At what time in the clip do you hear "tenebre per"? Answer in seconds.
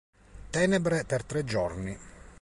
0.49-1.23